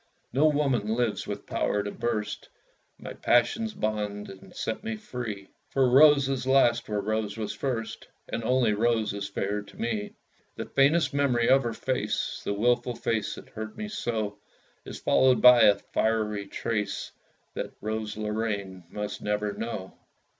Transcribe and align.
No 0.33 0.47
woman 0.47 0.95
lives 0.95 1.27
with 1.27 1.45
power 1.45 1.83
to 1.83 1.91
burst 1.91 2.49
My 2.97 3.13
passion's 3.13 3.75
bonds, 3.75 4.31
and 4.31 4.51
set 4.55 4.83
me 4.83 4.95
free; 4.95 5.49
For 5.69 5.87
Rose 5.91 6.27
is 6.27 6.47
last 6.47 6.89
where 6.89 6.99
Rose 7.01 7.37
was 7.37 7.53
first, 7.53 8.07
And 8.27 8.43
only 8.43 8.73
Rose 8.73 9.13
is 9.13 9.27
fair 9.29 9.61
to 9.61 9.77
me. 9.79 10.15
The 10.55 10.65
faintest 10.65 11.13
memory 11.13 11.47
of 11.49 11.61
her 11.61 11.73
face, 11.73 12.41
The 12.43 12.53
wilful 12.55 12.95
face 12.95 13.35
that 13.35 13.49
hurt 13.49 13.77
me 13.77 13.89
so, 13.89 14.39
Is 14.85 14.97
followed 14.99 15.39
by 15.39 15.65
a 15.65 15.75
fiery 15.77 16.47
trace 16.47 17.11
That 17.53 17.73
Rose 17.79 18.17
Lorraine 18.17 18.85
must 18.89 19.21
never 19.21 19.53
know. 19.53 19.99